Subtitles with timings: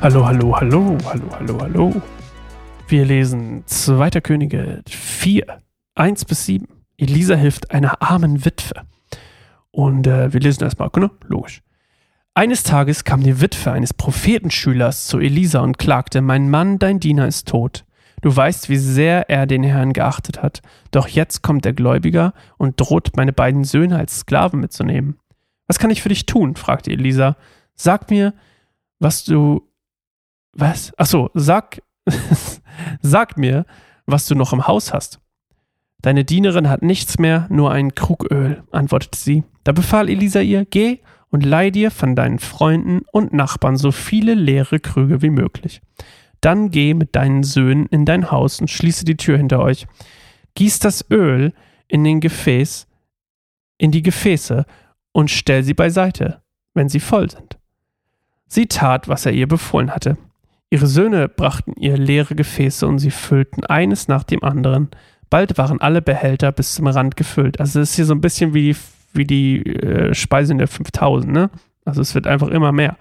[0.00, 2.02] Hallo, hallo, hallo, hallo, hallo, hallo.
[2.86, 4.10] Wir lesen 2.
[4.20, 5.60] Könige 4,
[5.96, 6.68] 1 bis 7.
[6.96, 8.82] Elisa hilft einer armen Witwe.
[9.72, 11.10] Und äh, wir lesen erstmal, ne?
[11.26, 11.62] Logisch.
[12.32, 17.26] Eines Tages kam die Witwe eines Prophetenschülers zu Elisa und klagte: Mein Mann, dein Diener,
[17.26, 17.84] ist tot.
[18.22, 20.62] Du weißt, wie sehr er den Herrn geachtet hat.
[20.92, 25.18] Doch jetzt kommt der Gläubiger und droht, meine beiden Söhne als Sklaven mitzunehmen.
[25.66, 26.54] Was kann ich für dich tun?
[26.54, 27.36] fragte Elisa.
[27.74, 28.32] Sag mir,
[29.00, 29.67] was du.
[30.58, 30.92] Was?
[30.98, 31.80] Achso, sag.
[33.00, 33.64] sag mir,
[34.06, 35.20] was du noch im Haus hast.
[36.02, 39.44] Deine Dienerin hat nichts mehr, nur ein Krug Öl, antwortete sie.
[39.62, 40.98] Da befahl Elisa ihr: Geh
[41.30, 45.80] und leih dir von deinen Freunden und Nachbarn so viele leere Krüge wie möglich.
[46.40, 49.86] Dann geh mit deinen Söhnen in dein Haus und schließe die Tür hinter euch.
[50.54, 51.52] Gieß das Öl
[51.86, 52.88] in den Gefäß,
[53.76, 54.64] in die Gefäße
[55.12, 56.42] und stell sie beiseite,
[56.74, 57.58] wenn sie voll sind.
[58.48, 60.16] Sie tat, was er ihr befohlen hatte.
[60.70, 64.88] Ihre Söhne brachten ihr leere Gefäße und sie füllten eines nach dem anderen.
[65.30, 67.60] Bald waren alle Behälter bis zum Rand gefüllt.
[67.60, 68.76] Also es ist hier so ein bisschen wie die,
[69.12, 71.50] wie die äh, Speise in der 5000, ne?
[71.84, 72.96] Also es wird einfach immer mehr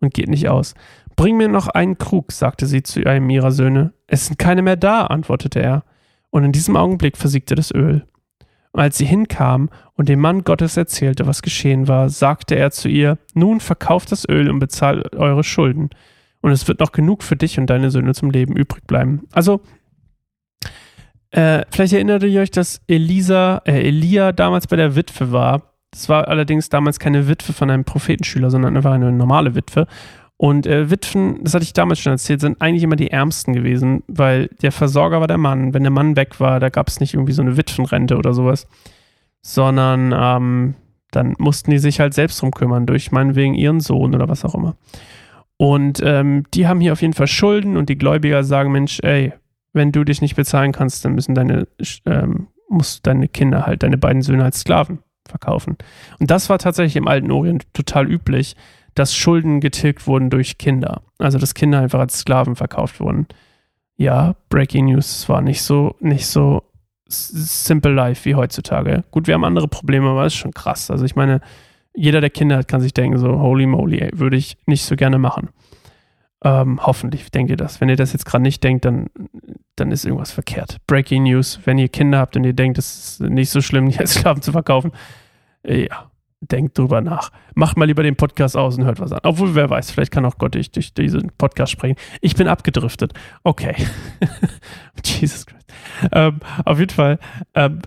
[0.00, 0.74] und geht nicht aus.
[1.14, 3.92] Bring mir noch einen Krug, sagte sie zu einem ihrer Söhne.
[4.08, 5.84] Es sind keine mehr da, antwortete er.
[6.30, 8.04] Und in diesem Augenblick versiegte das Öl.
[8.72, 12.88] Und als sie hinkam und dem Mann Gottes erzählte, was geschehen war, sagte er zu
[12.88, 15.90] ihr, nun verkauft das Öl und bezahlt eure Schulden.
[16.42, 19.22] Und es wird noch genug für dich und deine Söhne zum Leben übrig bleiben.
[19.32, 19.62] Also,
[21.30, 25.62] äh, vielleicht erinnert ihr euch, dass Elisa, äh, Elia damals bei der Witwe war.
[25.90, 29.86] Das war allerdings damals keine Witwe von einem Prophetenschüler, sondern einfach eine normale Witwe.
[30.36, 34.02] Und äh, Witwen, das hatte ich damals schon erzählt, sind eigentlich immer die Ärmsten gewesen,
[34.08, 35.72] weil der Versorger war der Mann.
[35.72, 38.66] Wenn der Mann weg war, da gab es nicht irgendwie so eine Witwenrente oder sowas,
[39.40, 40.74] sondern ähm,
[41.12, 44.54] dann mussten die sich halt selbst drum kümmern, durch meinetwegen ihren Sohn oder was auch
[44.54, 44.74] immer.
[45.62, 49.32] Und ähm, die haben hier auf jeden Fall Schulden und die Gläubiger sagen, Mensch, ey,
[49.72, 51.68] wenn du dich nicht bezahlen kannst, dann müssen deine,
[52.04, 55.76] ähm, musst deine Kinder halt, deine beiden Söhne als Sklaven verkaufen.
[56.18, 58.56] Und das war tatsächlich im alten Orient total üblich
[58.94, 61.02] dass Schulden getilgt wurden durch Kinder.
[61.18, 63.26] Also dass Kinder einfach als Sklaven verkauft wurden.
[63.96, 66.62] Ja, Breaking News war nicht so, nicht so
[67.06, 69.04] simple life wie heutzutage.
[69.10, 70.90] Gut, wir haben andere Probleme, aber es ist schon krass.
[70.90, 71.40] Also ich meine,
[71.94, 74.96] jeder, der Kinder hat, kann sich denken, so, holy moly, ey, würde ich nicht so
[74.96, 75.50] gerne machen.
[76.44, 77.80] Ähm, hoffentlich denkt ihr das.
[77.80, 79.06] Wenn ihr das jetzt gerade nicht denkt, dann,
[79.76, 80.78] dann ist irgendwas verkehrt.
[80.86, 83.98] Breaking News, wenn ihr Kinder habt und ihr denkt, es ist nicht so schlimm, die
[83.98, 84.92] als Sklaven zu verkaufen,
[85.64, 86.10] ja,
[86.40, 87.30] denkt drüber nach.
[87.54, 89.20] Macht mal lieber den Podcast aus und hört was an.
[89.22, 91.96] Obwohl, wer weiß, vielleicht kann auch Gott durch, durch diesen Podcast sprechen.
[92.20, 93.12] Ich bin abgedriftet.
[93.44, 93.76] Okay.
[95.04, 95.72] Jesus Christ.
[96.10, 97.20] Ähm, auf jeden Fall,
[97.54, 97.80] ähm,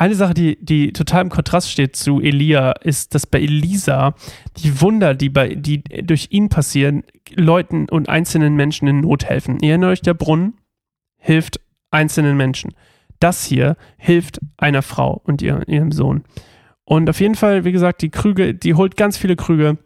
[0.00, 4.14] eine Sache, die, die total im Kontrast steht zu Elia, ist, dass bei Elisa
[4.56, 9.58] die Wunder, die, bei, die durch ihn passieren, Leuten und einzelnen Menschen in Not helfen.
[9.60, 10.54] Ihr erinnert euch, der Brunnen
[11.18, 12.72] hilft einzelnen Menschen.
[13.18, 16.24] Das hier hilft einer Frau und ihr, ihrem Sohn.
[16.84, 19.76] Und auf jeden Fall, wie gesagt, die Krüge, die holt ganz viele Krüge,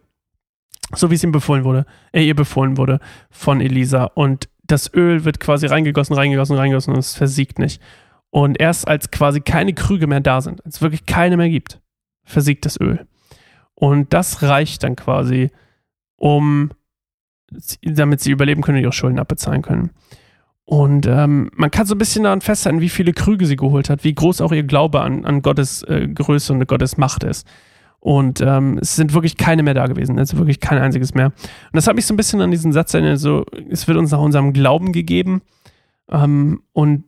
[0.93, 3.01] so wie es ihm befohlen wurde, äh, ihr befohlen wurde
[3.31, 4.05] von Elisa.
[4.05, 7.81] Und das Öl wird quasi reingegossen, reingegossen, reingegossen und es versiegt nicht.
[8.35, 11.79] Und erst als quasi keine Krüge mehr da sind, als es wirklich keine mehr gibt,
[12.25, 13.07] versiegt das Öl.
[13.75, 15.51] Und das reicht dann quasi,
[16.17, 16.71] um
[17.81, 19.91] damit sie überleben können und ihre Schulden abbezahlen können.
[20.65, 24.03] Und ähm, man kann so ein bisschen daran festhalten, wie viele Krüge sie geholt hat,
[24.03, 27.47] wie groß auch ihr Glaube an, an Gottes äh, Größe und Gottes Macht ist.
[28.01, 31.27] Und ähm, es sind wirklich keine mehr da gewesen, also wirklich kein einziges mehr.
[31.27, 34.11] Und das hat mich so ein bisschen an diesen Satz erinnert, so, es wird uns
[34.11, 35.41] nach unserem Glauben gegeben
[36.11, 37.05] ähm, und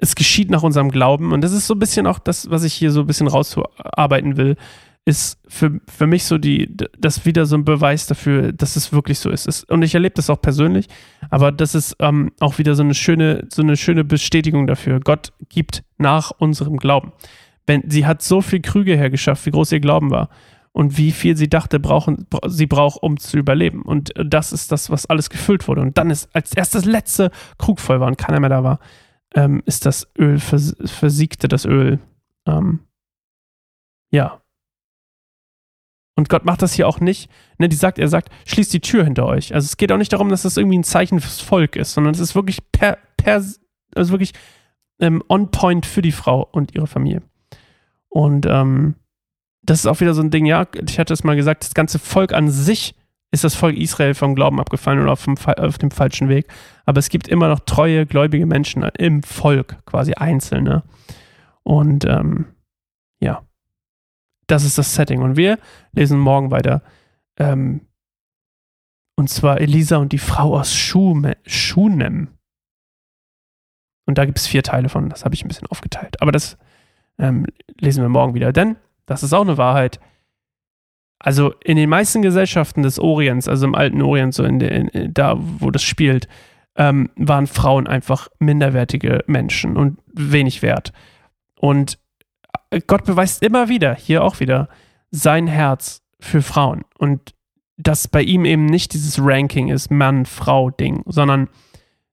[0.00, 1.32] es geschieht nach unserem Glauben.
[1.32, 4.36] Und das ist so ein bisschen auch das, was ich hier so ein bisschen rausarbeiten
[4.36, 4.56] will
[5.04, 9.18] ist für, für mich so die, das wieder so ein Beweis dafür, dass es wirklich
[9.18, 9.68] so ist.
[9.70, 10.86] Und ich erlebe das auch persönlich,
[11.30, 15.00] aber das ist ähm, auch wieder so eine schöne, so eine schöne Bestätigung dafür.
[15.00, 17.12] Gott gibt nach unserem Glauben.
[17.66, 20.28] Wenn, sie hat so viel Krüge hergeschafft, wie groß ihr Glauben war
[20.72, 23.82] und wie viel sie dachte, brauchen, sie braucht, um zu überleben.
[23.82, 25.80] Und das ist das, was alles gefüllt wurde.
[25.80, 28.80] Und dann ist, als erst das letzte Krug voll war und keiner mehr da war,
[29.34, 32.00] ähm, ist das Öl, vers versiegte das Öl.
[32.46, 32.80] Ähm,
[34.10, 34.40] ja,
[36.20, 37.30] und Gott macht das hier auch nicht.
[37.56, 39.54] Ne, die sagt, er sagt, schließt die Tür hinter euch.
[39.54, 42.12] Also es geht auch nicht darum, dass das irgendwie ein Zeichen fürs Volk ist, sondern
[42.12, 43.42] es ist wirklich per, per
[43.94, 44.32] also wirklich
[45.00, 47.22] ähm, on point für die Frau und ihre Familie.
[48.10, 48.96] Und ähm,
[49.62, 51.98] das ist auch wieder so ein Ding, ja, ich hatte es mal gesagt, das ganze
[51.98, 52.94] Volk an sich
[53.30, 56.46] ist das Volk Israel vom Glauben abgefallen oder auf dem, auf dem falschen Weg.
[56.84, 60.82] Aber es gibt immer noch treue, gläubige Menschen im Volk, quasi Einzelne.
[61.62, 62.46] Und ähm,
[63.20, 63.42] ja,
[64.46, 65.22] das ist das Setting.
[65.22, 65.58] Und wir
[65.92, 66.82] lesen morgen weiter.
[67.38, 67.82] Ähm,
[69.16, 72.28] Und zwar Elisa und die Frau aus Schume, Schunem.
[74.06, 76.20] Und da gibt es vier Teile von, das habe ich ein bisschen aufgeteilt.
[76.22, 76.56] Aber das
[77.18, 77.46] ähm,
[77.78, 78.52] lesen wir morgen wieder.
[78.52, 80.00] Denn, das ist auch eine Wahrheit,
[81.20, 85.14] also in den meisten Gesellschaften des Orients, also im alten Orient, so in, der, in
[85.14, 86.26] da, wo das spielt,
[86.76, 90.92] ähm, waren Frauen einfach minderwertige Menschen und wenig wert.
[91.56, 91.98] Und
[92.70, 94.68] äh, Gott beweist immer wieder, hier auch wieder,
[95.10, 96.84] sein Herz für Frauen.
[96.98, 97.34] Und
[97.76, 101.48] dass bei ihm eben nicht dieses Ranking ist, Mann-Frau-Ding, sondern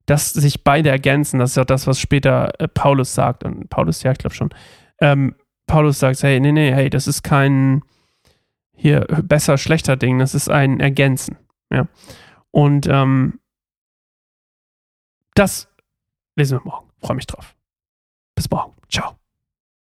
[0.06, 1.40] dass sich beide ergänzen.
[1.40, 3.46] Das ist ja das, was später äh, Paulus sagt.
[3.46, 4.50] Und Paulus, ja, ich glaube schon.
[5.00, 7.84] Ähm, Paulus sagt, hey, nee, nee, hey, das ist kein
[8.78, 11.38] hier besser, schlechter Ding, das ist ein Ergänzen.
[11.72, 11.88] Ja.
[12.52, 13.40] Und ähm,
[15.34, 15.68] das
[16.36, 16.90] lesen wir morgen.
[17.00, 17.56] Freue mich drauf.
[18.36, 18.74] Bis morgen.
[18.90, 19.18] Ciao.